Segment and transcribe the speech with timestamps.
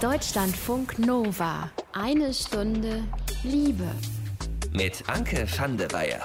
[0.00, 1.70] Deutschlandfunk Nova.
[1.94, 3.04] Eine Stunde
[3.42, 3.88] Liebe.
[4.72, 5.46] Mit Anke
[5.90, 6.20] Weyer.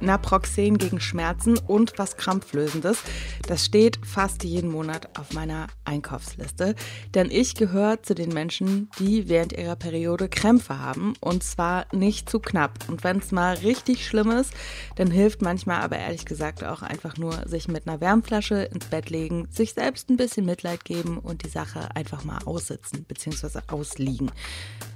[0.00, 2.98] Naproxen gegen Schmerzen und was Krampflösendes.
[3.46, 6.74] Das steht fast jeden Monat auf meiner Einkaufsliste.
[7.14, 11.14] Denn ich gehöre zu den Menschen, die während ihrer Periode Krämpfe haben.
[11.20, 12.88] Und zwar nicht zu knapp.
[12.88, 14.52] Und wenn es mal richtig schlimm ist,
[14.96, 19.10] dann hilft manchmal aber ehrlich gesagt auch einfach nur sich mit einer Wärmflasche ins Bett
[19.10, 23.60] legen, sich selbst ein bisschen Mitleid geben und die Sache einfach mal aussitzen bzw.
[23.68, 24.30] ausliegen.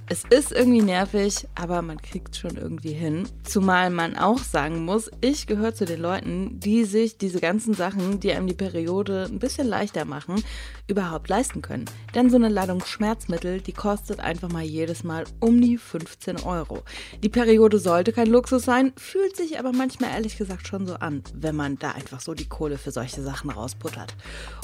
[0.07, 3.27] Es ist irgendwie nervig, aber man kriegt schon irgendwie hin.
[3.43, 8.19] Zumal man auch sagen muss, ich gehöre zu den Leuten, die sich diese ganzen Sachen,
[8.19, 10.43] die einem die Periode ein bisschen leichter machen,
[10.87, 11.85] überhaupt leisten können.
[12.13, 16.83] Denn so eine Ladung Schmerzmittel, die kostet einfach mal jedes Mal um die 15 Euro.
[17.23, 21.23] Die Periode sollte kein Luxus sein, fühlt sich aber manchmal ehrlich gesagt schon so an,
[21.33, 24.15] wenn man da einfach so die Kohle für solche Sachen rausputtert.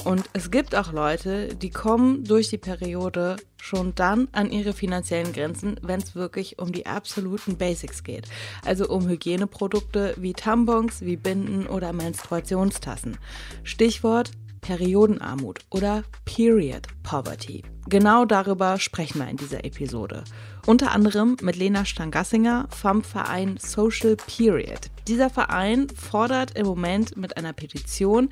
[0.04, 5.32] Und es gibt auch Leute, die kommen durch die Periode schon dann an ihre finanziellen
[5.32, 8.26] Grenzen, wenn es wirklich um die absoluten Basics geht.
[8.64, 13.18] Also um Hygieneprodukte wie Tampons, wie Binden oder Menstruationstassen.
[13.62, 17.62] Stichwort Periodenarmut oder Period Poverty.
[17.88, 20.24] Genau darüber sprechen wir in dieser Episode.
[20.66, 24.90] Unter anderem mit Lena Stangassinger vom Verein Social Period.
[25.08, 28.30] Dieser Verein fordert im Moment mit einer Petition,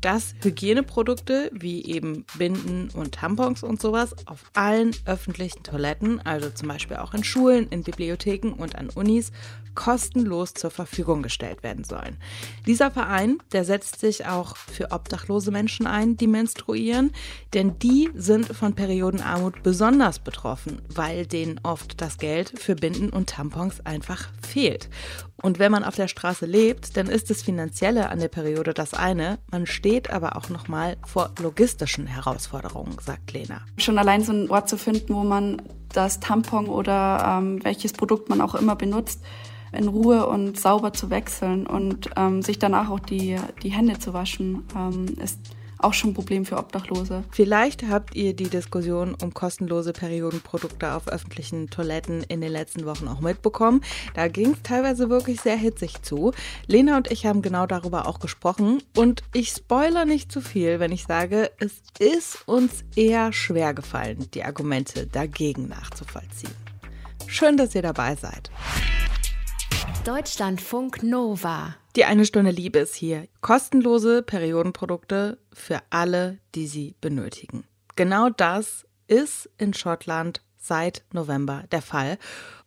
[0.00, 6.68] dass Hygieneprodukte wie eben Binden und Tampons und sowas auf allen öffentlichen Toiletten, also zum
[6.68, 9.32] Beispiel auch in Schulen, in Bibliotheken und an Unis,
[9.78, 12.16] kostenlos zur Verfügung gestellt werden sollen.
[12.66, 17.12] Dieser Verein, der setzt sich auch für obdachlose Menschen ein, die menstruieren,
[17.54, 23.30] denn die sind von Periodenarmut besonders betroffen, weil denen oft das Geld für Binden und
[23.30, 24.88] Tampons einfach fehlt.
[25.40, 28.94] Und wenn man auf der Straße lebt, dann ist das Finanzielle an der Periode das
[28.94, 33.60] eine, man steht aber auch nochmal vor logistischen Herausforderungen, sagt Lena.
[33.76, 38.28] Schon allein so einen Ort zu finden, wo man das Tampon oder ähm, welches Produkt
[38.28, 39.22] man auch immer benutzt,
[39.72, 44.14] in Ruhe und sauber zu wechseln und ähm, sich danach auch die, die Hände zu
[44.14, 45.40] waschen, ähm, ist
[45.78, 47.24] auch schon ein Problem für Obdachlose.
[47.30, 53.08] Vielleicht habt ihr die Diskussion um kostenlose Periodenprodukte auf öffentlichen Toiletten in den letzten Wochen
[53.08, 53.82] auch mitbekommen.
[54.14, 56.32] Da ging es teilweise wirklich sehr hitzig zu.
[56.66, 60.92] Lena und ich haben genau darüber auch gesprochen und ich spoiler nicht zu viel, wenn
[60.92, 66.54] ich sage, es ist uns eher schwer gefallen, die Argumente dagegen nachzuvollziehen.
[67.26, 68.50] Schön, dass ihr dabei seid.
[70.04, 71.74] Deutschlandfunk Nova.
[71.98, 73.26] Die eine Stunde Liebe ist hier.
[73.40, 77.64] Kostenlose Periodenprodukte für alle, die sie benötigen.
[77.96, 82.18] Genau das ist in Schottland seit November der Fall.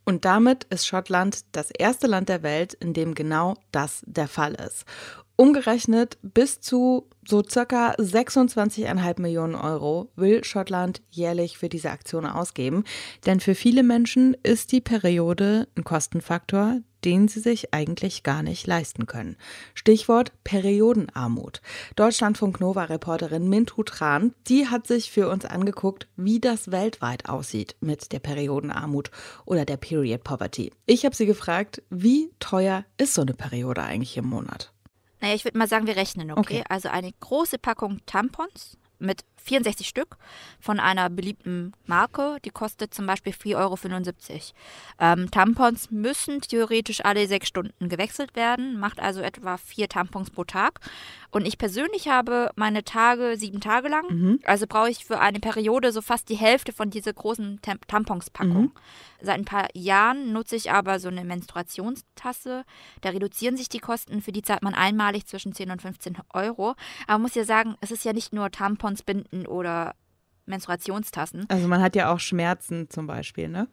[0.03, 4.53] Und damit ist Schottland das erste Land der Welt, in dem genau das der Fall
[4.55, 4.83] ist.
[5.37, 12.83] Umgerechnet bis zu so circa 26,5 Millionen Euro will Schottland jährlich für diese Aktion ausgeben.
[13.25, 18.67] Denn für viele Menschen ist die Periode ein Kostenfaktor, den sie sich eigentlich gar nicht
[18.67, 19.38] leisten können.
[19.73, 21.62] Stichwort Periodenarmut.
[21.95, 28.11] Deutschlandfunk Nova-Reporterin Mintu Tran, die hat sich für uns angeguckt, wie das weltweit aussieht mit
[28.11, 29.11] der Periodenarmut
[29.45, 30.72] oder der Period Poverty.
[30.85, 34.73] Ich habe sie gefragt, wie teuer ist so eine Periode eigentlich im Monat?
[35.22, 36.40] Naja, ich würde mal sagen, wir rechnen, okay?
[36.40, 36.63] okay?
[36.67, 40.18] Also eine große Packung Tampons mit 64 Stück
[40.59, 42.38] von einer beliebten Marke.
[42.46, 43.78] Die kostet zum Beispiel 4,75 Euro.
[45.00, 50.44] Ähm, Tampons müssen theoretisch alle sechs Stunden gewechselt werden, macht also etwa vier Tampons pro
[50.44, 50.79] Tag.
[51.31, 54.06] Und ich persönlich habe meine Tage sieben Tage lang.
[54.09, 54.40] Mhm.
[54.44, 58.63] Also brauche ich für eine Periode so fast die Hälfte von dieser großen Tam Tamponspackung.
[58.63, 58.72] Mhm.
[59.22, 62.63] Seit ein paar Jahren nutze ich aber so eine Menstruationstasse.
[63.02, 64.22] Da reduzieren sich die Kosten.
[64.22, 66.72] Für die zahlt man einmalig zwischen 10 und 15 Euro.
[67.03, 69.95] Aber man muss ja sagen, es ist ja nicht nur Tampons, Binden oder
[70.45, 71.45] Menstruationstassen.
[71.49, 73.67] Also man hat ja auch Schmerzen zum Beispiel, ne?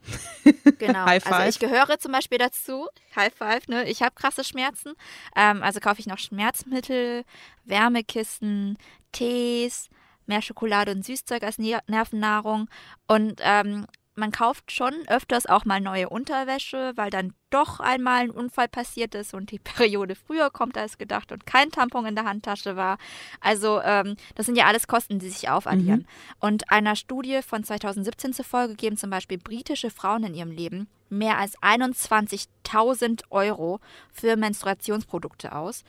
[0.79, 1.07] Genau.
[1.07, 1.33] High five.
[1.33, 2.87] Also ich gehöre zum Beispiel dazu.
[3.17, 3.89] High five, ne?
[3.89, 4.93] Ich habe krasse Schmerzen.
[5.35, 7.25] Ähm, also kaufe ich noch Schmerzmittel,
[7.65, 8.79] Wärmekissen,
[9.13, 9.89] Tees,
[10.27, 12.69] mehr Schokolade und Süßzeug als Nervennahrung.
[13.09, 13.87] Und ähm,
[14.19, 19.15] man kauft schon öfters auch mal neue Unterwäsche, weil dann doch einmal ein Unfall passiert
[19.15, 22.99] ist und die Periode früher kommt als gedacht und kein Tampon in der Handtasche war.
[23.41, 26.01] Also ähm, das sind ja alles Kosten, die sich aufaddieren.
[26.01, 26.07] Mhm.
[26.41, 31.39] Und einer Studie von 2017 zufolge geben zum Beispiel britische Frauen in ihrem Leben mehr
[31.39, 33.81] als 21.000 Euro
[34.13, 35.85] für Menstruationsprodukte aus.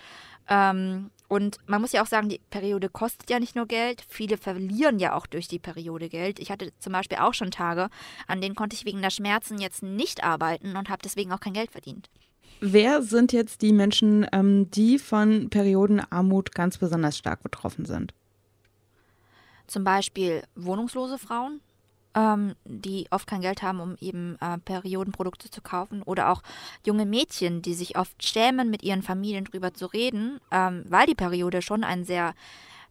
[0.48, 4.04] Ähm, und man muss ja auch sagen, die Periode kostet ja nicht nur Geld.
[4.10, 6.40] Viele verlieren ja auch durch die Periode Geld.
[6.40, 7.90] Ich hatte zum Beispiel auch schon Tage,
[8.28, 11.54] an denen konnte ich wegen der Schmerzen jetzt nicht arbeiten und habe deswegen auch kein
[11.54, 12.10] Geld verdient.
[12.62, 18.14] Wer sind jetzt die Menschen, ähm, die von Periodenarmut ganz besonders stark betroffen sind?
[19.68, 21.62] Zum Beispiel wohnungslose Frauen,
[22.20, 26.02] ähm, die oft kein Geld haben, um eben äh, Periodenprodukte zu kaufen.
[26.04, 26.42] Oder auch
[26.86, 31.16] junge Mädchen, die sich oft schämen, mit ihren Familien drüber zu reden, ähm, weil die
[31.16, 32.34] Periode schon ein sehr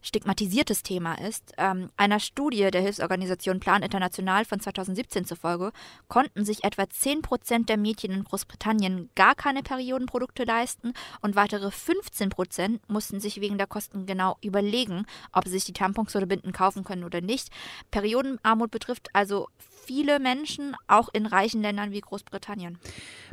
[0.01, 1.53] stigmatisiertes Thema ist.
[1.57, 5.71] Ähm, einer Studie der Hilfsorganisation Plan International von 2017 zufolge
[6.07, 11.71] konnten sich etwa 10 Prozent der Mädchen in Großbritannien gar keine Periodenprodukte leisten und weitere
[11.71, 16.25] 15 Prozent mussten sich wegen der Kosten genau überlegen, ob sie sich die Tampons oder
[16.25, 17.49] Binden kaufen können oder nicht.
[17.91, 19.47] Periodenarmut betrifft also
[19.85, 22.77] viele Menschen, auch in reichen Ländern wie Großbritannien.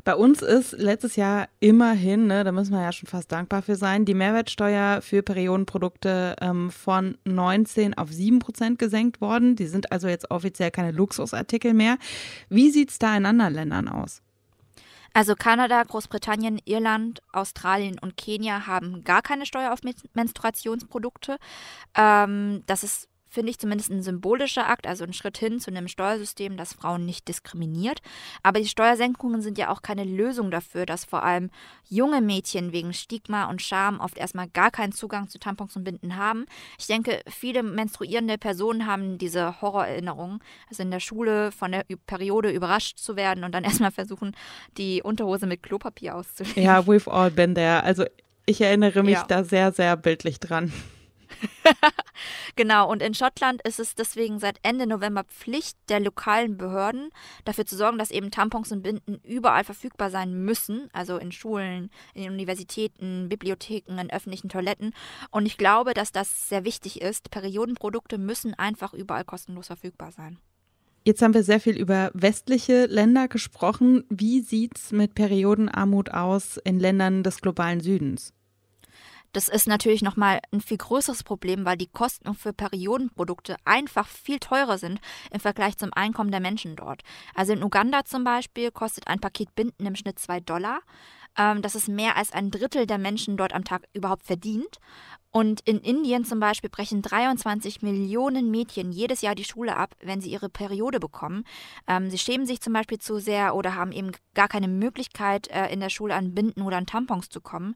[0.05, 3.77] Bei uns ist letztes Jahr immerhin, ne, da müssen wir ja schon fast dankbar für
[3.77, 9.57] sein, die Mehrwertsteuer für Periodenprodukte ähm, von 19 auf 7 Prozent gesenkt worden.
[9.57, 11.99] Die sind also jetzt offiziell keine Luxusartikel mehr.
[12.49, 14.23] Wie sieht es da in anderen Ländern aus?
[15.17, 19.81] Also Kanada, Großbritannien, Irland, Australien und Kenia haben gar keine Steuer auf
[20.13, 21.39] Menstruationsprodukte.
[21.97, 25.89] Ähm, das ist finde ich zumindest ein symbolischer Akt, also ein Schritt hin zu einem
[25.89, 28.01] Steuersystem, das Frauen nicht diskriminiert.
[28.43, 31.51] Aber die Steuersenkungen sind ja auch keine Lösung dafür, dass vor allem
[31.87, 36.17] junge Mädchen wegen Stigma und Scham oft erstmal gar keinen Zugang zu Tampons und Binden
[36.17, 36.47] haben.
[36.79, 40.41] Ich denke, viele menstruierende Personen haben diese Horrorerinnerungen,
[40.71, 44.35] also in der Schule von der Periode überrascht zu werden und dann erstmal versuchen,
[44.79, 46.63] die Unterhose mit Klopapier auszulegen.
[46.63, 47.83] Ja, we've all been there.
[47.83, 48.07] Also
[48.47, 49.25] ich erinnere mich ja.
[49.29, 50.73] da sehr, sehr bildlich dran.
[52.57, 57.11] genau, und in Schottland ist es deswegen seit Ende November Pflicht der lokalen Behörden,
[57.45, 61.91] dafür zu sorgen, dass eben Tampons und Binden überall verfügbar sein müssen, also in Schulen,
[62.15, 64.93] in Universitäten, Bibliotheken, in öffentlichen Toiletten.
[65.31, 67.31] Und ich glaube, dass das sehr wichtig ist.
[67.31, 70.39] Periodenprodukte müssen einfach überall kostenlos verfügbar sein.
[71.05, 74.03] Jetzt haben wir sehr viel über westliche Länder gesprochen.
[74.09, 78.33] Wie sieht es mit Periodenarmut aus in Ländern des globalen Südens?
[79.37, 84.39] Das ist natürlich nochmal ein viel größeres Problem, weil die Kosten für Periodenprodukte einfach viel
[84.39, 84.99] teurer sind
[85.31, 87.03] im Vergleich zum Einkommen der Menschen dort.
[87.35, 90.81] Also in Uganda zum Beispiel kostet ein Paket Binden im Schnitt zwei Dollar.
[91.37, 94.79] Ähm, das ist mehr als ein Drittel der Menschen dort am Tag überhaupt verdient.
[95.37, 100.23] Und in Indien zum Beispiel brechen 23 Millionen Mädchen jedes Jahr die Schule ab, wenn
[100.23, 101.45] sie ihre Periode bekommen.
[101.87, 105.71] Ähm, sie schämen sich zum Beispiel zu sehr oder haben eben gar keine Möglichkeit, äh,
[105.71, 107.75] in der Schule an Binden oder an Tampons zu kommen.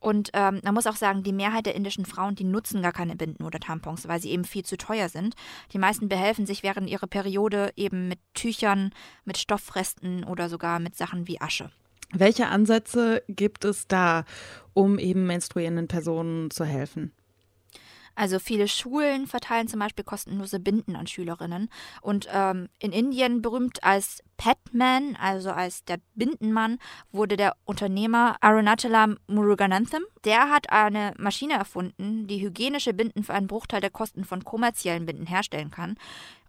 [0.00, 3.16] Und ähm, man muss auch sagen, die Mehrheit der indischen Frauen, die nutzen gar keine
[3.16, 5.34] Binden oder Tampons, weil sie eben viel zu teuer sind.
[5.72, 8.90] Die meisten behelfen sich während ihrer Periode eben mit Tüchern,
[9.24, 11.70] mit Stoffresten oder sogar mit Sachen wie Asche.
[12.12, 14.24] Welche Ansätze gibt es da,
[14.72, 17.12] um eben menstruierenden Personen zu helfen?
[18.14, 21.68] Also viele Schulen verteilen zum Beispiel kostenlose Binden an Schülerinnen.
[22.00, 26.78] Und ähm, in Indien berühmt als Petman, also als der Bindenmann,
[27.12, 30.04] wurde der Unternehmer Arunachalam Muruganantham.
[30.24, 35.04] Der hat eine Maschine erfunden, die hygienische Binden für einen Bruchteil der Kosten von kommerziellen
[35.04, 35.96] Binden herstellen kann.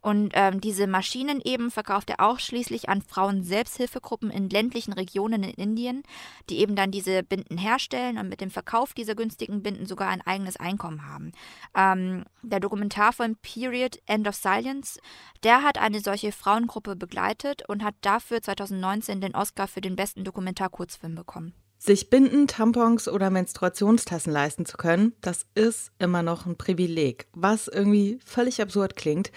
[0.02, 6.04] Und ähm, diese Maschinen eben verkauft er ausschließlich an Frauen-Selbsthilfegruppen in ländlichen Regionen in Indien,
[6.50, 10.22] die eben dann diese Binden herstellen und mit dem Verkauf dieser günstigen Binden sogar ein
[10.22, 11.34] eigenes Einkommen haben.
[11.76, 15.02] Ähm, der Dokumentarfilm Period End of Silence,
[15.44, 20.24] der hat eine solche Frauengruppe begleitet und hat dafür 2019 den Oscar für den besten
[20.24, 21.54] Dokumentarkurzfilm bekommen.
[21.78, 27.70] Sich Binden, Tampons oder Menstruationstassen leisten zu können, das ist immer noch ein Privileg, was
[27.70, 29.32] irgendwie völlig absurd klingt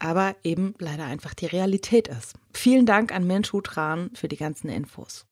[0.00, 2.34] aber eben leider einfach die Realität ist.
[2.52, 5.26] Vielen Dank an Mensch Tran für die ganzen Infos.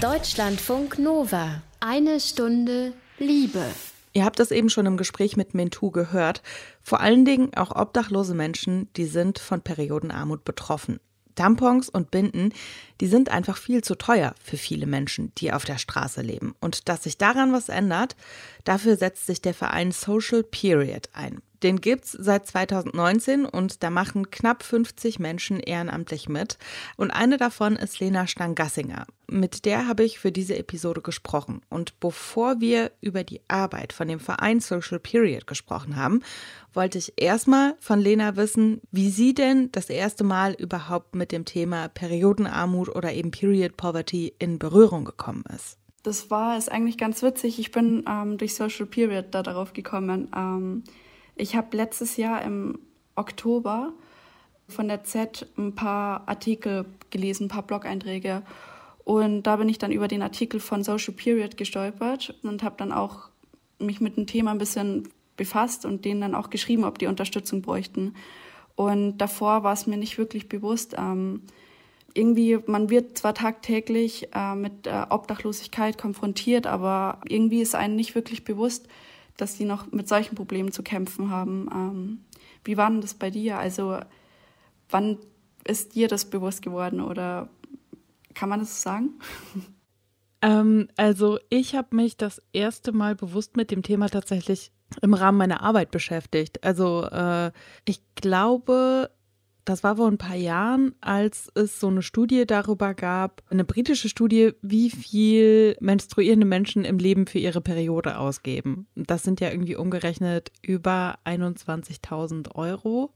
[0.00, 1.62] Deutschlandfunk Nova.
[1.80, 3.64] Eine Stunde Liebe.
[4.12, 6.42] Ihr habt das eben schon im Gespräch mit Mentu gehört.
[6.82, 11.00] Vor allen Dingen auch obdachlose Menschen, die sind von Periodenarmut betroffen.
[11.34, 12.52] Tampons und Binden,
[13.00, 16.54] die sind einfach viel zu teuer für viele Menschen, die auf der Straße leben.
[16.60, 18.16] Und dass sich daran was ändert,
[18.64, 21.40] dafür setzt sich der Verein Social Period ein.
[21.64, 26.58] Den gibt's seit 2019 und da machen knapp 50 Menschen ehrenamtlich mit.
[26.98, 29.06] Und eine davon ist Lena Stangassinger.
[29.30, 31.62] Mit der habe ich für diese Episode gesprochen.
[31.70, 36.20] Und bevor wir über die Arbeit von dem Verein Social Period gesprochen haben,
[36.74, 41.46] wollte ich erstmal von Lena wissen, wie sie denn das erste Mal überhaupt mit dem
[41.46, 45.78] Thema Periodenarmut oder eben Period Poverty in Berührung gekommen ist.
[46.02, 47.58] Das war es eigentlich ganz witzig.
[47.58, 50.28] Ich bin ähm, durch Social Period da darauf gekommen.
[50.36, 50.84] Ähm,
[51.36, 52.78] ich habe letztes Jahr im
[53.16, 53.92] Oktober
[54.68, 58.42] von der Z ein paar Artikel gelesen, ein paar Blog-Einträge.
[59.04, 62.92] Und da bin ich dann über den Artikel von Social Period gestolpert und habe dann
[62.92, 63.28] auch
[63.78, 67.60] mich mit dem Thema ein bisschen befasst und denen dann auch geschrieben, ob die Unterstützung
[67.60, 68.14] bräuchten.
[68.76, 70.94] Und davor war es mir nicht wirklich bewusst.
[70.96, 71.42] Ähm,
[72.14, 78.14] irgendwie, man wird zwar tagtäglich äh, mit äh, Obdachlosigkeit konfrontiert, aber irgendwie ist einem nicht
[78.14, 78.88] wirklich bewusst,
[79.36, 81.68] dass die noch mit solchen Problemen zu kämpfen haben.
[81.72, 82.24] Ähm,
[82.64, 83.58] wie war denn das bei dir?
[83.58, 83.98] Also
[84.90, 85.18] wann
[85.64, 87.48] ist dir das bewusst geworden oder
[88.34, 89.10] kann man das so sagen?
[90.44, 95.38] Ähm, also ich habe mich das erste Mal bewusst mit dem Thema tatsächlich im Rahmen
[95.38, 96.62] meiner Arbeit beschäftigt.
[96.62, 97.50] Also äh,
[97.86, 99.10] ich glaube,
[99.64, 104.08] das war vor ein paar Jahren, als es so eine Studie darüber gab, eine britische
[104.08, 108.86] Studie, wie viel menstruierende Menschen im Leben für ihre Periode ausgeben.
[108.94, 113.14] Das sind ja irgendwie umgerechnet über 21.000 Euro.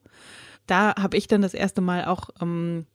[0.67, 2.87] Da habe ich dann das erste Mal auch ähm,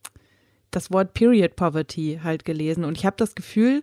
[0.71, 2.83] das Wort Period Poverty halt gelesen.
[2.83, 3.81] Und ich habe das Gefühl,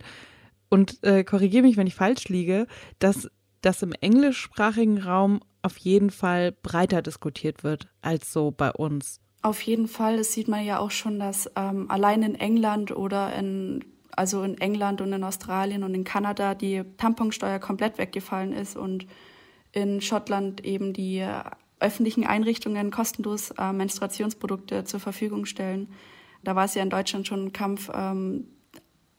[0.70, 2.66] und äh, korrigiere mich, wenn ich falsch liege,
[2.98, 3.28] dass
[3.60, 9.20] das im englischsprachigen Raum auf jeden Fall breiter diskutiert wird als so bei uns.
[9.42, 10.18] Auf jeden Fall.
[10.18, 14.58] Das sieht man ja auch schon, dass ähm, allein in England oder in, also in
[14.58, 19.06] England und in Australien und in Kanada die Tamponsteuer komplett weggefallen ist und
[19.72, 21.26] in Schottland eben die
[21.78, 25.88] öffentlichen Einrichtungen kostenlos äh, Menstruationsprodukte zur Verfügung stellen.
[26.44, 28.46] Da war es ja in Deutschland schon ein Kampf, ähm,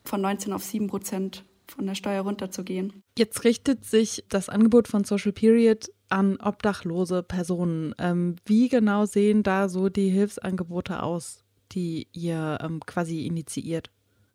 [0.04, 3.04] von 19 auf 7 Prozent von der Steuer runterzugehen.
[3.18, 7.96] Jetzt richtet sich das Angebot von Social Period an obdachlose Personen.
[7.98, 13.90] Ähm, wie genau sehen da so die Hilfsangebote aus, die ihr ähm, quasi initiiert?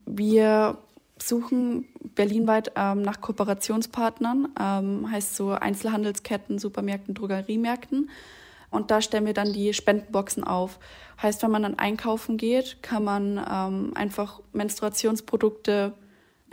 [0.07, 0.79] Wir
[1.23, 8.11] suchen berlinweit ähm, nach Kooperationspartnern, ähm, heißt so Einzelhandelsketten, Supermärkten, Drogeriemärkten.
[8.71, 10.79] Und da stellen wir dann die Spendenboxen auf.
[11.23, 15.95] Heißt, wenn man dann einkaufen geht, kann man ähm, einfach Menstruationsprodukte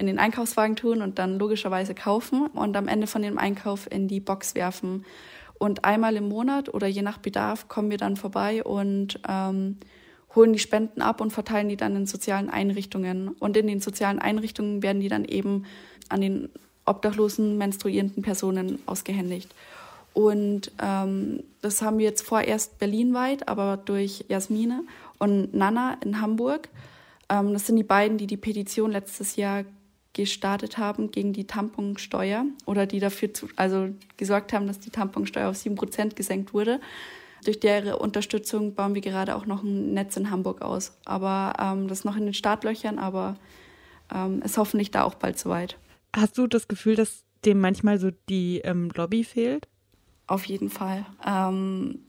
[0.03, 4.07] in den Einkaufswagen tun und dann logischerweise kaufen und am Ende von dem Einkauf in
[4.07, 5.05] die Box werfen.
[5.57, 9.77] Und einmal im Monat oder je nach Bedarf kommen wir dann vorbei und ähm,
[10.35, 13.29] holen die Spenden ab und verteilen die dann in sozialen Einrichtungen.
[13.29, 15.65] Und in den sozialen Einrichtungen werden die dann eben
[16.09, 16.49] an den
[16.85, 19.53] obdachlosen, menstruierenden Personen ausgehändigt.
[20.13, 24.83] Und ähm, das haben wir jetzt vorerst berlinweit, aber durch Jasmine
[25.17, 26.67] und Nana in Hamburg.
[27.29, 29.63] Ähm, das sind die beiden, die die Petition letztes Jahr
[30.13, 35.49] gestartet haben gegen die Tamponsteuer oder die dafür zu, also gesorgt haben, dass die Tamponsteuer
[35.49, 36.79] auf 7% gesenkt wurde.
[37.43, 40.97] Durch deren Unterstützung bauen wir gerade auch noch ein Netz in Hamburg aus.
[41.03, 43.35] Aber ähm, das ist noch in den Startlöchern, aber
[44.13, 45.77] ähm, ist hoffentlich da auch bald soweit.
[46.15, 49.67] Hast du das Gefühl, dass dem manchmal so die ähm, Lobby fehlt?
[50.27, 51.05] Auf jeden Fall.
[51.25, 51.99] Ähm,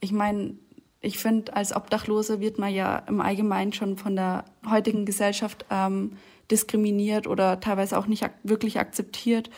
[0.00, 0.54] ich meine,
[1.00, 6.12] ich finde, als Obdachlose wird man ja im Allgemeinen schon von der heutigen Gesellschaft ähm,
[6.50, 9.50] diskriminiert oder teilweise auch nicht ak wirklich akzeptiert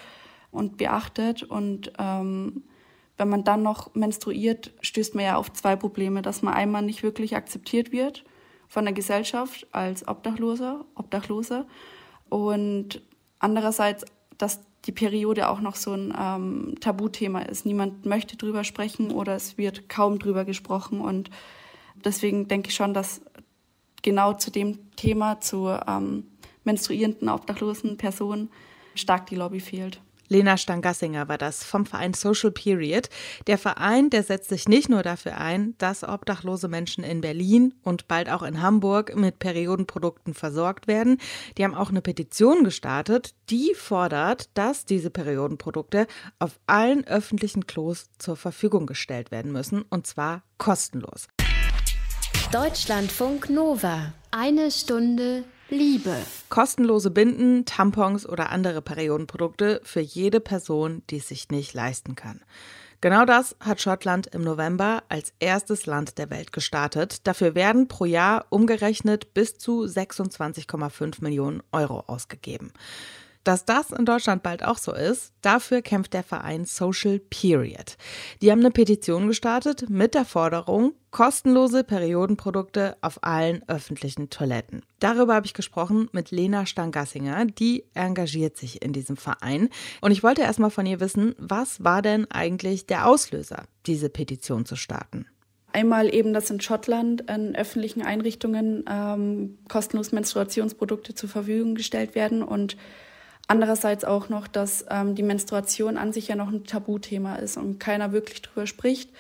[0.51, 1.43] und beachtet.
[1.43, 2.65] Und ähm,
[3.17, 7.03] wenn man dann noch menstruiert, stößt man ja auf zwei Probleme, dass man einmal nicht
[7.03, 8.25] wirklich akzeptiert wird
[8.69, 11.67] von der Gesellschaft als Obdachloser, Obdachlose
[12.29, 13.03] und
[13.39, 14.05] andererseits,
[14.39, 17.67] dass die Periode auch noch so ein ähm, Tabuthema ist.
[17.67, 21.01] Niemand möchte drüber sprechen oder es wird kaum drüber gesprochen.
[21.01, 21.31] Und
[22.03, 23.21] deswegen denke ich schon, dass
[24.03, 26.25] genau zu dem Thema, zu ähm,
[26.65, 28.51] menstruierenden, obdachlosen Personen,
[28.95, 30.01] stark die Lobby fehlt.
[30.31, 33.09] Lena Stangassinger war das vom Verein Social Period.
[33.49, 38.07] Der Verein, der setzt sich nicht nur dafür ein, dass obdachlose Menschen in Berlin und
[38.07, 41.19] bald auch in Hamburg mit Periodenprodukten versorgt werden.
[41.59, 46.07] Die haben auch eine Petition gestartet, die fordert, dass diese Periodenprodukte
[46.39, 51.27] auf allen öffentlichen Klos zur Verfügung gestellt werden müssen und zwar kostenlos.
[52.53, 54.13] Deutschlandfunk Nova.
[54.31, 56.17] Eine Stunde Liebe.
[56.49, 62.41] Kostenlose Binden, Tampons oder andere Periodenprodukte für jede Person, die es sich nicht leisten kann.
[63.01, 67.27] Genau das hat Schottland im November als erstes Land der Welt gestartet.
[67.27, 72.73] Dafür werden pro Jahr umgerechnet bis zu 26,5 Millionen Euro ausgegeben.
[73.45, 77.97] Dass das in Deutschland bald auch so ist, dafür kämpft der Verein Social Period.
[78.43, 84.83] Die haben eine Petition gestartet mit der Forderung, kostenlose Periodenprodukte auf allen öffentlichen Toiletten.
[84.99, 89.71] Darüber habe ich gesprochen mit Lena Stangassinger, die engagiert sich in diesem Verein.
[90.03, 94.67] Und ich wollte erstmal von ihr wissen, was war denn eigentlich der Auslöser, diese Petition
[94.67, 95.25] zu starten?
[95.73, 102.43] Einmal eben, dass in Schottland in öffentlichen Einrichtungen ähm, kostenlos Menstruationsprodukte zur Verfügung gestellt werden
[102.43, 102.77] und
[103.47, 107.81] Andererseits auch noch, dass ähm, die Menstruation an sich ja noch ein Tabuthema ist und
[107.81, 109.11] keiner wirklich drüber spricht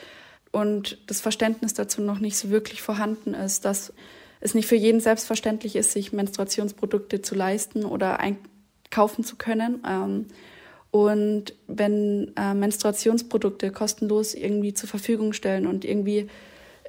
[0.53, 3.93] und das Verständnis dazu noch nicht so wirklich vorhanden ist, dass
[4.41, 9.83] es nicht für jeden selbstverständlich ist, sich Menstruationsprodukte zu leisten oder einkaufen zu können.
[9.87, 10.27] Ähm,
[10.91, 16.29] und wenn äh, Menstruationsprodukte kostenlos irgendwie zur Verfügung stellen und irgendwie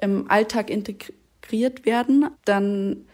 [0.00, 3.04] im Alltag integriert werden, dann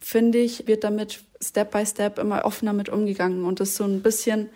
[0.00, 4.02] finde ich, wird damit Step by Step immer offener mit umgegangen und das so ein
[4.02, 4.48] bisschen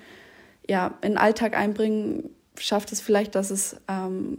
[0.69, 4.39] ja, in den Alltag einbringen, schafft es vielleicht, dass es ähm,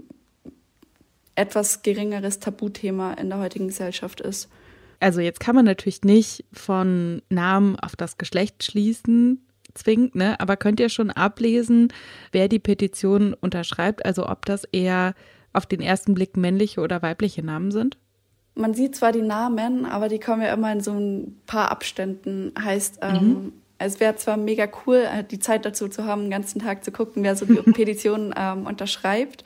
[1.36, 4.50] etwas geringeres Tabuthema in der heutigen Gesellschaft ist.
[5.00, 10.40] Also jetzt kann man natürlich nicht von Namen auf das Geschlecht schließen, zwingend, ne?
[10.40, 11.90] Aber könnt ihr schon ablesen,
[12.32, 14.06] wer die Petition unterschreibt?
[14.06, 15.14] Also ob das eher
[15.54, 17.98] auf den ersten Blick männliche oder weibliche Namen sind?
[18.56, 22.54] Man sieht zwar die Namen, aber die kommen ja immer in so ein paar Abständen.
[22.58, 23.54] Heißt, ähm, mhm.
[23.78, 26.92] es wäre zwar mega cool, äh, die Zeit dazu zu haben, den ganzen Tag zu
[26.92, 29.44] gucken, wer so die Petition ähm, unterschreibt.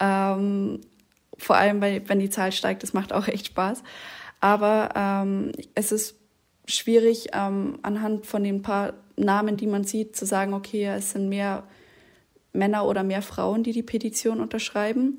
[0.00, 0.80] Ähm,
[1.36, 3.82] vor allem, weil, wenn die Zahl steigt, das macht auch echt Spaß.
[4.40, 6.16] Aber ähm, es ist
[6.66, 11.28] schwierig, ähm, anhand von den paar Namen, die man sieht, zu sagen, okay, es sind
[11.28, 11.64] mehr
[12.52, 15.18] Männer oder mehr Frauen, die die Petition unterschreiben.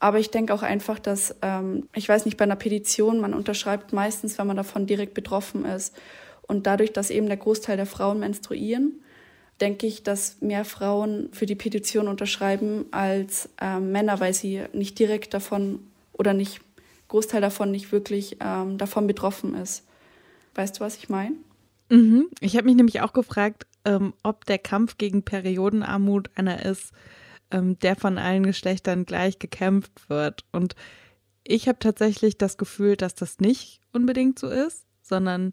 [0.00, 3.92] Aber ich denke auch einfach, dass, ähm, ich weiß nicht, bei einer Petition, man unterschreibt
[3.92, 5.94] meistens, wenn man davon direkt betroffen ist.
[6.42, 9.00] Und dadurch, dass eben der Großteil der Frauen menstruieren,
[9.60, 14.98] denke ich, dass mehr Frauen für die Petition unterschreiben als äh, Männer, weil sie nicht
[14.98, 15.80] direkt davon
[16.14, 16.60] oder nicht
[17.08, 19.84] Großteil davon nicht wirklich ähm, davon betroffen ist.
[20.54, 21.36] Weißt du, was ich meine?
[21.90, 22.28] Mhm.
[22.40, 26.92] Ich habe mich nämlich auch gefragt, ähm, ob der Kampf gegen Periodenarmut einer ist,
[27.50, 30.44] ähm, der von allen Geschlechtern gleich gekämpft wird.
[30.52, 30.74] Und
[31.44, 35.52] ich habe tatsächlich das Gefühl, dass das nicht unbedingt so ist, sondern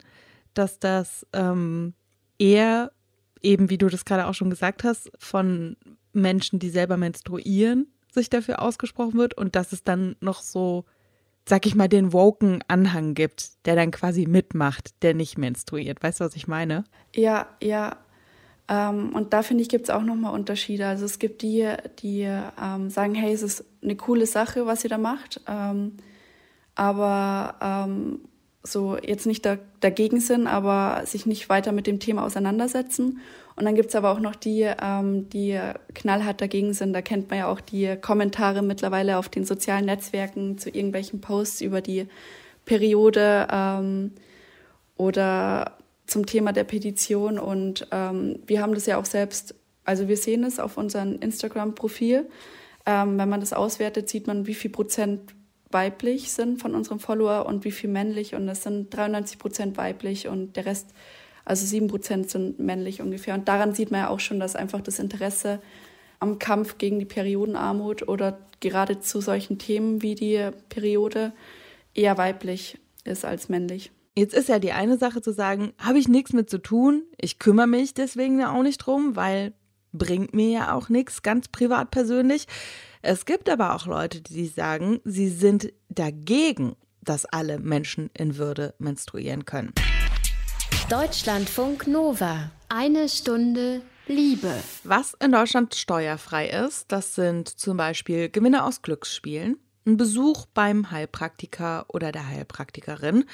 [0.53, 1.93] dass das ähm,
[2.37, 2.91] eher
[3.41, 5.77] eben, wie du das gerade auch schon gesagt hast, von
[6.13, 10.85] Menschen, die selber menstruieren, sich dafür ausgesprochen wird und dass es dann noch so
[11.47, 16.03] sag ich mal, den woken Anhang gibt, der dann quasi mitmacht, der nicht menstruiert.
[16.03, 16.83] Weißt du, was ich meine?
[17.15, 17.97] Ja, ja.
[18.69, 20.88] Ähm, und da finde ich, gibt es auch nochmal Unterschiede.
[20.88, 21.67] Also es gibt die,
[22.00, 25.41] die ähm, sagen, hey, es ist eine coole Sache, was ihr da macht.
[25.47, 25.93] Ähm,
[26.75, 28.19] aber ähm,
[28.63, 33.19] so jetzt nicht da, dagegen sind, aber sich nicht weiter mit dem Thema auseinandersetzen.
[33.55, 35.59] Und dann gibt es aber auch noch die, ähm, die
[35.95, 36.93] knallhart dagegen sind.
[36.93, 41.62] Da kennt man ja auch die Kommentare mittlerweile auf den sozialen Netzwerken zu irgendwelchen Posts
[41.62, 42.07] über die
[42.65, 44.12] Periode ähm,
[44.97, 45.76] oder
[46.08, 47.38] zum Thema der Petition.
[47.38, 52.28] Und ähm, wir haben das ja auch selbst, also wir sehen es auf unserem Instagram-Profil.
[52.86, 55.36] Ähm, wenn man das auswertet, sieht man, wie viel Prozent
[55.70, 58.34] weiblich sind von unserem Follower und wie viel männlich.
[58.34, 60.93] Und das sind 93 Prozent weiblich und der Rest,
[61.43, 63.34] also 7 Prozent sind männlich ungefähr.
[63.34, 65.60] Und daran sieht man ja auch schon, dass einfach das Interesse
[66.20, 71.34] am Kampf gegen die Periodenarmut oder gerade zu solchen Themen wie die Periode
[71.93, 73.91] eher weiblich ist als männlich.
[74.17, 77.38] Jetzt ist ja die eine Sache zu sagen, habe ich nichts mit zu tun, ich
[77.38, 79.53] kümmere mich deswegen ja auch nicht drum, weil
[79.93, 82.47] bringt mir ja auch nichts, ganz privat persönlich.
[83.03, 88.73] Es gibt aber auch Leute, die sagen, sie sind dagegen, dass alle Menschen in Würde
[88.80, 89.71] menstruieren können.
[90.89, 92.49] Deutschlandfunk Nova.
[92.69, 94.51] Eine Stunde Liebe.
[94.84, 100.89] Was in Deutschland steuerfrei ist, das sind zum Beispiel Gewinne aus Glücksspielen, ein Besuch beim
[100.89, 103.25] Heilpraktiker oder der Heilpraktikerin.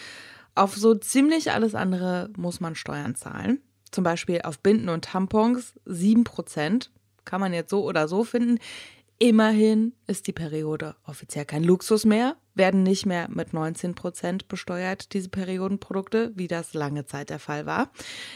[0.56, 3.62] Auf so ziemlich alles andere muss man Steuern zahlen.
[3.92, 6.89] Zum Beispiel auf Binden und Tampons 7%.
[7.26, 8.60] Kann man jetzt so oder so finden.
[9.20, 15.13] Immerhin ist die Periode offiziell kein Luxus mehr, werden nicht mehr mit 19 Prozent besteuert,
[15.13, 17.92] diese Periodenprodukte, wie das lange Zeit der Fall war.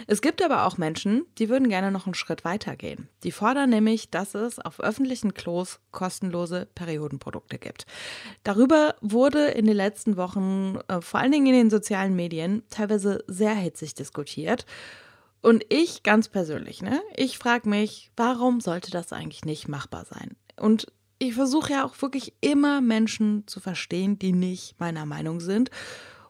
[0.07, 3.09] Es gibt aber auch Menschen, die würden gerne noch einen Schritt weiter gehen.
[3.23, 7.85] Die fordern nämlich, dass es auf öffentlichen Klos kostenlose Periodenprodukte gibt.
[8.43, 13.23] Darüber wurde in den letzten Wochen, äh, vor allen Dingen in den sozialen Medien, teilweise
[13.27, 14.65] sehr hitzig diskutiert.
[15.41, 17.01] Und ich ganz persönlich, ne?
[17.15, 20.35] Ich frage mich, warum sollte das eigentlich nicht machbar sein?
[20.59, 20.87] Und
[21.19, 25.71] ich versuche ja auch wirklich immer Menschen zu verstehen, die nicht meiner Meinung sind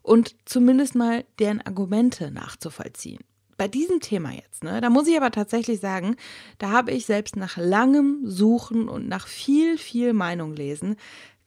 [0.01, 3.19] und zumindest mal deren Argumente nachzuvollziehen.
[3.57, 6.15] Bei diesem Thema jetzt, ne, da muss ich aber tatsächlich sagen,
[6.59, 10.95] da habe ich selbst nach langem Suchen und nach viel, viel Meinung lesen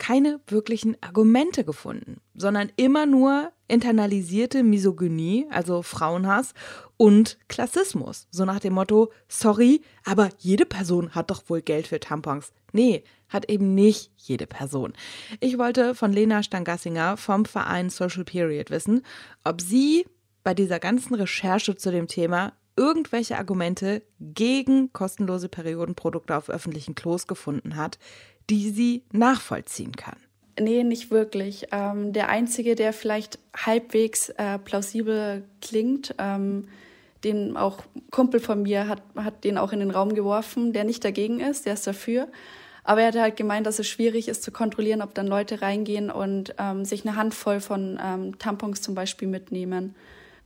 [0.00, 6.54] keine wirklichen Argumente gefunden, sondern immer nur internalisierte Misogynie, also Frauenhass
[7.00, 8.28] und Klassismus.
[8.30, 12.52] So nach dem Motto, sorry, aber jede Person hat doch wohl Geld für Tampons.
[12.72, 14.92] Nee, hat eben nicht jede Person.
[15.40, 19.00] Ich wollte von Lena Stangassinger vom Verein Social Period wissen,
[19.44, 20.04] ob sie
[20.44, 27.26] bei dieser ganzen Recherche zu dem Thema irgendwelche Argumente gegen kostenlose Periodenprodukte auf öffentlichen Klos
[27.26, 27.98] gefunden hat,
[28.50, 30.18] die sie nachvollziehen kann.
[30.60, 31.68] Nee, nicht wirklich.
[31.72, 36.68] Ähm, der einzige, der vielleicht halbwegs äh, plausibel klingt, ähm,
[37.24, 37.78] den auch
[38.10, 41.66] Kumpel von mir hat, hat den auch in den Raum geworfen, der nicht dagegen ist,
[41.66, 42.28] der ist dafür.
[42.82, 46.10] Aber er hat halt gemeint, dass es schwierig ist zu kontrollieren, ob dann Leute reingehen
[46.10, 49.94] und ähm, sich eine Handvoll von ähm, Tampons zum Beispiel mitnehmen.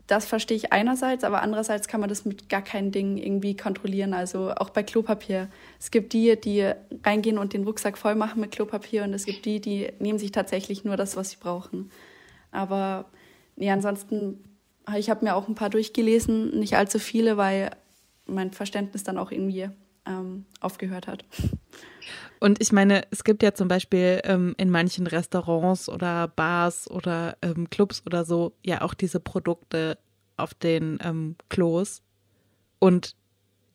[0.07, 4.13] das verstehe ich einerseits, aber andererseits kann man das mit gar keinen Dingen irgendwie kontrollieren.
[4.13, 5.49] Also auch bei Klopapier.
[5.81, 6.71] Es gibt die, die
[7.05, 10.33] reingehen und den Rucksack voll machen mit Klopapier und es gibt die, die nehmen sich
[10.33, 11.91] tatsächlich nur das, was sie brauchen.
[12.51, 13.07] Aber
[13.57, 14.43] nee, ansonsten,
[14.97, 17.71] ich habe mir auch ein paar durchgelesen, nicht allzu viele, weil
[18.27, 19.69] mein Verständnis dann auch irgendwie
[20.07, 21.25] ähm, aufgehört hat.
[22.41, 27.37] Und ich meine, es gibt ja zum Beispiel ähm, in manchen Restaurants oder Bars oder
[27.41, 29.99] ähm, Clubs oder so ja auch diese Produkte
[30.37, 32.03] auf den ähm, Klos.
[32.79, 33.17] Und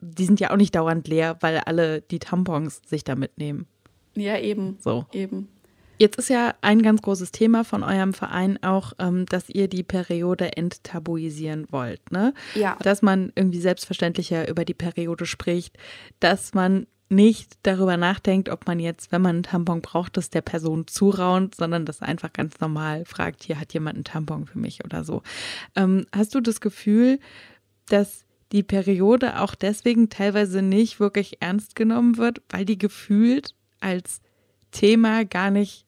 [0.00, 3.66] die sind ja auch nicht dauernd leer, weil alle die Tampons sich da mitnehmen.
[4.14, 4.78] Ja, eben.
[4.80, 5.06] So.
[5.12, 5.48] Eben.
[6.00, 9.82] Jetzt ist ja ein ganz großes Thema von eurem Verein auch, ähm, dass ihr die
[9.82, 12.32] Periode enttabuisieren wollt, ne?
[12.54, 12.78] Ja.
[12.82, 15.76] Dass man irgendwie selbstverständlicher über die Periode spricht,
[16.18, 20.40] dass man nicht darüber nachdenkt, ob man jetzt, wenn man einen Tampon braucht, das der
[20.40, 24.82] Person zuraunt, sondern das einfach ganz normal fragt, hier hat jemand einen Tampon für mich
[24.82, 25.22] oder so.
[25.76, 27.18] Ähm, hast du das Gefühl,
[27.88, 34.22] dass die Periode auch deswegen teilweise nicht wirklich ernst genommen wird, weil die gefühlt als
[34.70, 35.84] Thema gar nicht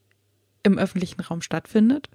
[0.63, 2.09] im öffentlichen Raum stattfindet?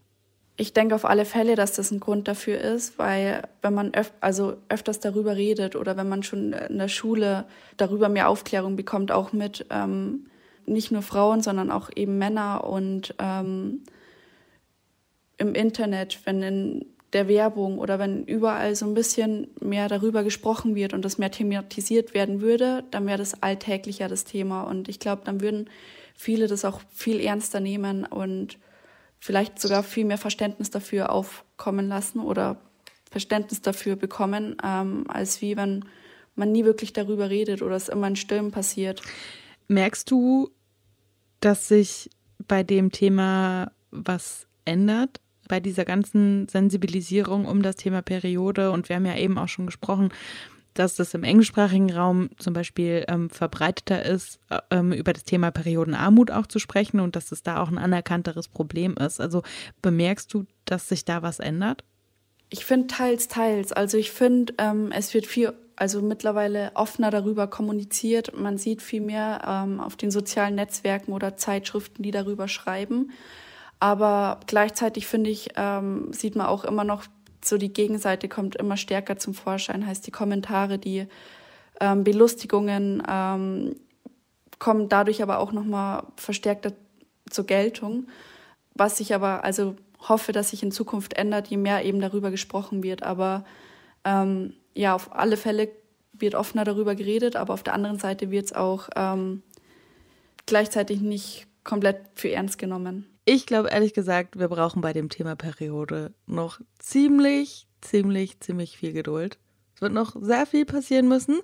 [0.57, 4.13] Ich denke auf alle Fälle, dass das ein Grund dafür ist, weil wenn man öf
[4.21, 7.45] also öfters darüber redet oder wenn man schon in der Schule
[7.77, 10.27] darüber mehr Aufklärung bekommt, auch mit ähm,
[10.67, 13.85] nicht nur Frauen, sondern auch eben Männer und ähm,
[15.37, 20.75] im Internet, wenn in der Werbung oder wenn überall so ein bisschen mehr darüber gesprochen
[20.75, 24.63] wird und das mehr thematisiert werden würde, dann wäre das alltäglicher das Thema.
[24.63, 25.71] Und ich glaube, dann würden
[26.15, 28.59] viele das auch viel ernster nehmen und
[29.19, 32.61] vielleicht sogar viel mehr Verständnis dafür aufkommen lassen oder
[33.11, 35.85] Verständnis dafür bekommen, ähm, als wie wenn
[36.35, 39.03] man nie wirklich darüber redet oder es immer in Stillen passiert.
[39.67, 40.51] Merkst du,
[41.41, 42.11] dass sich
[42.47, 45.21] bei dem Thema was ändert?
[45.49, 49.67] Bei dieser ganzen Sensibilisierung um das Thema Periode und wir haben ja eben auch schon
[49.67, 50.11] gesprochen,
[50.79, 55.51] dass das im englischsprachigen Raum zum Beispiel ähm, verbreiteter ist, äh, ähm, über das Thema
[55.51, 59.21] Periodenarmut auch zu sprechen und dass es da auch ein anerkannteres Problem ist.
[59.21, 59.43] Also
[59.83, 61.85] bemerkst du, dass sich da was ändert?
[62.51, 63.73] Ich finde teils, teils.
[63.73, 68.39] Also ich finde, ähm, es wird viel, also mittlerweile offener darüber kommuniziert.
[68.39, 73.11] Man sieht viel mehr ähm, auf den sozialen Netzwerken oder Zeitschriften, die darüber schreiben.
[73.81, 77.05] Aber gleichzeitig finde ich, ähm, sieht man auch immer noch
[77.45, 81.07] so die Gegenseite kommt immer stärker zum Vorschein, heißt die Kommentare, die
[81.81, 83.77] ähm, Belustigungen ähm,
[84.59, 86.73] kommen dadurch aber auch nochmal verstärkter
[87.31, 88.09] zur Geltung,
[88.75, 89.77] was ich aber also
[90.09, 93.03] hoffe, dass sich in Zukunft ändert, je mehr eben darüber gesprochen wird.
[93.03, 93.45] Aber
[94.05, 95.71] ähm, ja, auf alle Fälle
[96.13, 99.43] wird offener darüber geredet, aber auf der anderen Seite wird es auch ähm,
[100.47, 103.07] gleichzeitig nicht komplett für ernst genommen.
[103.31, 108.95] Ich glaube ehrlich gesagt, wir brauchen bei dem Thema Periode noch ziemlich, ziemlich, ziemlich viel
[108.95, 109.37] Geduld.
[109.75, 111.43] Es wird noch sehr viel passieren müssen,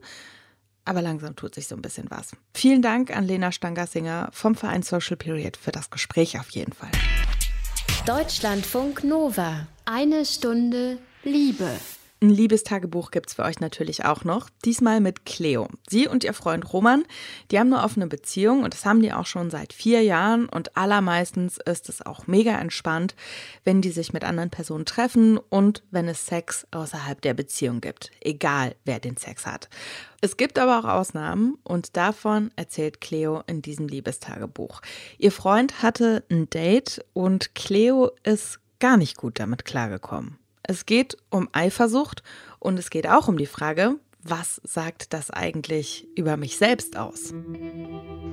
[0.87, 2.31] aber langsam tut sich so ein bisschen was.
[2.55, 6.91] Vielen Dank an Lena Stangersinger vom Verein Social Period für das Gespräch auf jeden Fall.
[8.07, 9.67] Deutschlandfunk Nova.
[9.85, 11.69] Eine Stunde Liebe.
[12.25, 14.49] Ein Liebestagebuch gibt es für euch natürlich auch noch.
[14.65, 15.69] Diesmal mit Cleo.
[15.91, 17.05] Sie und ihr Freund Roman,
[17.51, 20.49] die haben eine offene Beziehung und das haben die auch schon seit vier Jahren.
[20.49, 23.15] Und allermeistens ist es auch mega entspannt,
[23.65, 28.11] wenn die sich mit anderen Personen treffen und wenn es Sex außerhalb der Beziehung gibt.
[28.23, 29.69] Egal, wer den Sex hat.
[30.23, 34.81] Es gibt aber auch Ausnahmen und davon erzählt Cleo in diesem Liebestagebuch.
[35.19, 40.39] Ihr Freund hatte ein Date und Cleo ist gar nicht gut damit klargekommen.
[40.67, 42.23] Es geht um Eifersucht
[42.59, 47.35] und es geht auch um die Frage, was sagt das eigentlich über mich selbst aus?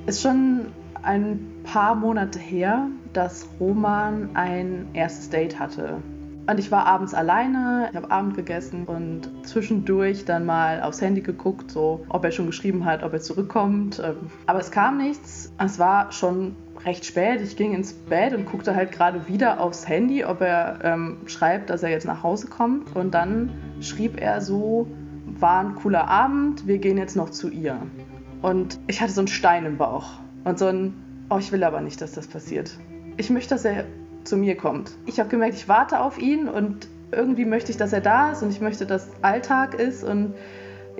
[0.06, 5.98] Es ist schon ein paar Monate her, dass Roman ein erstes Date hatte.
[6.46, 11.20] Und ich war abends alleine, ich habe Abend gegessen und zwischendurch dann mal aufs Handy
[11.20, 14.00] geguckt, so ob er schon geschrieben hat, ob er zurückkommt.
[14.02, 15.52] Ähm, aber es kam nichts.
[15.58, 17.40] Es war schon recht spät.
[17.40, 21.70] Ich ging ins Bett und guckte halt gerade wieder aufs Handy, ob er ähm, schreibt,
[21.70, 22.94] dass er jetzt nach Hause kommt.
[22.96, 24.86] Und dann schrieb er so,
[25.38, 27.76] war ein cooler Abend, wir gehen jetzt noch zu ihr.
[28.42, 30.94] Und ich hatte so einen Stein im Bauch und so ein,
[31.30, 32.76] oh, ich will aber nicht, dass das passiert.
[33.16, 33.84] Ich möchte, dass er
[34.24, 34.92] zu mir kommt.
[35.06, 38.42] Ich habe gemerkt, ich warte auf ihn und irgendwie möchte ich, dass er da ist
[38.42, 40.34] und ich möchte, dass Alltag ist und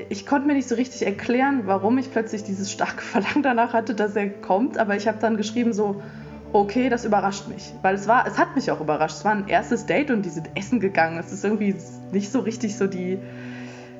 [0.08, 3.94] ich konnte mir nicht so richtig erklären, warum ich plötzlich dieses starke Verlangen danach hatte,
[3.94, 6.00] dass er kommt, aber ich habe dann geschrieben so,
[6.52, 9.16] okay, das überrascht mich, weil es war, es hat mich auch überrascht.
[9.16, 11.18] Es war ein erstes Date und die sind essen gegangen.
[11.18, 11.74] Es ist irgendwie
[12.10, 13.18] nicht so richtig so die,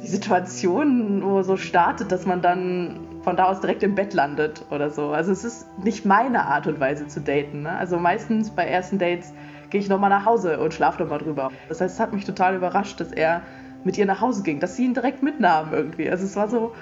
[0.02, 4.66] die Situation, wo so startet, dass man dann von da aus direkt im Bett landet
[4.70, 5.10] oder so.
[5.10, 7.62] Also es ist nicht meine Art und Weise zu daten.
[7.62, 7.70] Ne?
[7.70, 9.32] Also meistens bei ersten Dates
[9.70, 11.50] gehe ich nochmal nach Hause und schlafe nochmal drüber.
[11.68, 13.42] Das heißt, es hat mich total überrascht, dass er
[13.84, 16.10] mit ihr nach Hause ging, dass sie ihn direkt mitnahm irgendwie.
[16.10, 16.72] Also es war so,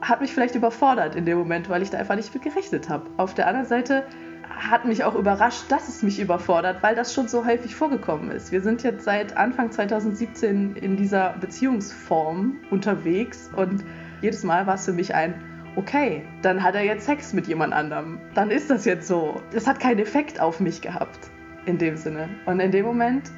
[0.00, 3.04] hat mich vielleicht überfordert in dem Moment, weil ich da einfach nicht mit gerechnet habe.
[3.16, 4.04] Auf der anderen Seite
[4.48, 8.52] hat mich auch überrascht, dass es mich überfordert, weil das schon so häufig vorgekommen ist.
[8.52, 13.84] Wir sind jetzt seit Anfang 2017 in dieser Beziehungsform unterwegs und
[14.22, 15.34] jedes Mal war es für mich ein,
[15.76, 18.18] okay, dann hat er jetzt Sex mit jemand anderem.
[18.34, 19.42] Dann ist das jetzt so.
[19.52, 21.30] Es hat keinen Effekt auf mich gehabt,
[21.66, 22.28] in dem Sinne.
[22.46, 23.30] Und in dem Moment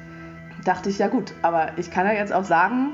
[0.63, 2.91] dachte ich, ja gut, aber ich kann ja jetzt auch sagen,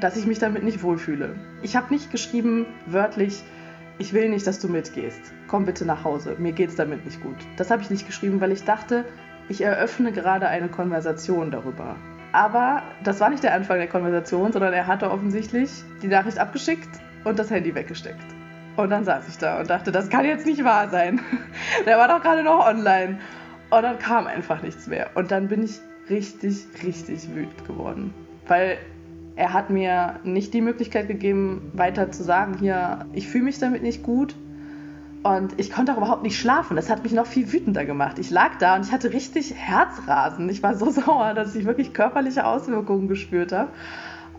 [0.00, 1.36] dass ich mich damit nicht wohlfühle.
[1.62, 3.42] Ich habe nicht geschrieben, wörtlich,
[3.98, 5.32] ich will nicht, dass du mitgehst.
[5.46, 6.36] Komm bitte nach Hause.
[6.38, 7.36] Mir geht's damit nicht gut.
[7.56, 9.04] Das habe ich nicht geschrieben, weil ich dachte,
[9.48, 11.96] ich eröffne gerade eine Konversation darüber.
[12.32, 15.70] Aber das war nicht der Anfang der Konversation, sondern er hatte offensichtlich
[16.00, 16.88] die Nachricht abgeschickt
[17.24, 18.24] und das Handy weggesteckt.
[18.76, 21.20] Und dann saß ich da und dachte, das kann jetzt nicht wahr sein.
[21.86, 23.18] Der war doch gerade noch online.
[23.70, 25.10] Und dann kam einfach nichts mehr.
[25.14, 28.14] Und dann bin ich richtig, richtig wütend geworden.
[28.46, 28.78] Weil
[29.36, 33.82] er hat mir nicht die Möglichkeit gegeben, weiter zu sagen, hier, ich fühle mich damit
[33.82, 34.34] nicht gut.
[35.22, 36.74] Und ich konnte auch überhaupt nicht schlafen.
[36.74, 38.18] Das hat mich noch viel wütender gemacht.
[38.18, 40.48] Ich lag da und ich hatte richtig Herzrasen.
[40.48, 43.70] Ich war so sauer, dass ich wirklich körperliche Auswirkungen gespürt habe.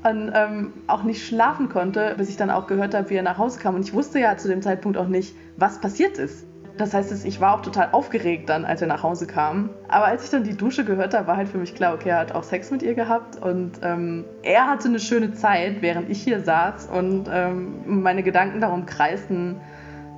[0.04, 3.38] Und ähm, auch nicht schlafen konnte, bis ich dann auch gehört habe, wie er nach
[3.38, 3.76] Hause kam.
[3.76, 6.46] Und ich wusste ja zu dem Zeitpunkt auch nicht, was passiert ist.
[6.78, 9.70] Das heißt, ich war auch total aufgeregt dann, als er nach Hause kam.
[9.90, 12.20] Aber als ich dann die Dusche gehört habe, war halt für mich klar, okay, er
[12.20, 16.24] hat auch Sex mit ihr gehabt und ähm, er hatte eine schöne Zeit, während ich
[16.24, 19.62] hier saß und ähm, meine Gedanken darum kreisten,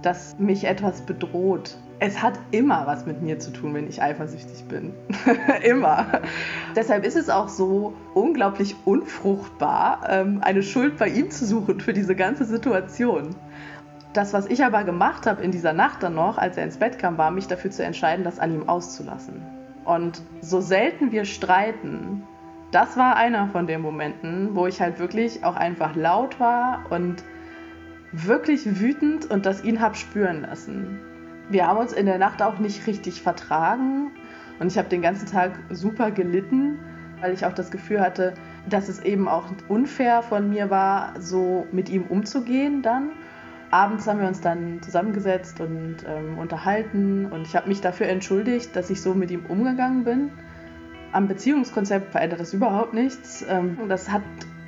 [0.01, 1.77] dass mich etwas bedroht.
[1.99, 4.93] Es hat immer was mit mir zu tun, wenn ich eifersüchtig bin.
[5.63, 6.21] immer.
[6.75, 11.93] Deshalb ist es auch so unglaublich unfruchtbar, ähm, eine Schuld bei ihm zu suchen für
[11.93, 13.35] diese ganze Situation.
[14.15, 16.97] Das, was ich aber gemacht habe in dieser Nacht dann noch, als er ins Bett
[16.97, 19.41] kam, war mich dafür zu entscheiden, das an ihm auszulassen.
[19.83, 22.23] Und so selten wir streiten,
[22.71, 27.25] das war einer von den Momenten, wo ich halt wirklich auch einfach laut war und
[28.13, 30.97] wirklich wütend und das ihn habe spüren lassen.
[31.49, 34.11] Wir haben uns in der Nacht auch nicht richtig vertragen
[34.61, 36.79] und ich habe den ganzen Tag super gelitten,
[37.19, 38.33] weil ich auch das Gefühl hatte,
[38.69, 43.11] dass es eben auch unfair von mir war, so mit ihm umzugehen dann
[43.71, 48.75] abends haben wir uns dann zusammengesetzt und ähm, unterhalten und ich habe mich dafür entschuldigt,
[48.75, 50.31] dass ich so mit ihm umgegangen bin.
[51.11, 53.45] Am Beziehungskonzept verändert das überhaupt nichts.
[53.47, 54.23] Ähm, das hat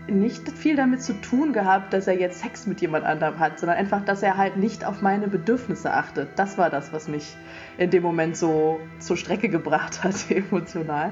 [0.10, 3.78] nicht viel damit zu tun gehabt, dass er jetzt Sex mit jemand anderem hat, sondern
[3.78, 6.30] einfach, dass er halt nicht auf meine Bedürfnisse achtet.
[6.38, 7.36] Das war das, was mich
[7.78, 11.12] in dem Moment so zur Strecke gebracht hat, emotional.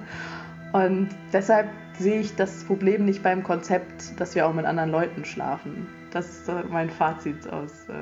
[0.71, 5.25] Und deshalb sehe ich das Problem nicht beim Konzept, dass wir auch mit anderen Leuten
[5.25, 5.87] schlafen.
[6.15, 7.93] Das ist mein Fazit aus äh,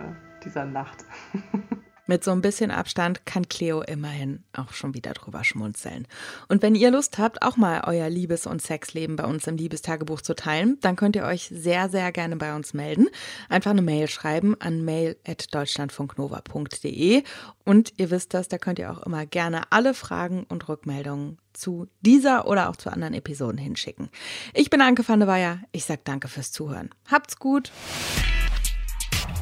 [0.45, 1.04] dieser Nacht.
[2.06, 6.06] Mit so ein bisschen Abstand kann Cleo immerhin auch schon wieder drüber schmunzeln.
[6.50, 10.20] Und wenn ihr Lust habt, auch mal euer Liebes- und Sexleben bei uns im Liebestagebuch
[10.22, 13.08] zu teilen, dann könnt ihr euch sehr, sehr gerne bei uns melden.
[13.48, 17.24] Einfach eine Mail schreiben an mail.deutschlandfunknova.de.
[17.63, 21.88] Und ihr wisst das, da könnt ihr auch immer gerne alle Fragen und Rückmeldungen zu
[22.02, 24.10] dieser oder auch zu anderen Episoden hinschicken.
[24.54, 25.60] Ich bin Anke van der Weyer.
[25.72, 26.89] Ich sage danke fürs Zuhören.
[27.10, 27.72] Habt's gut.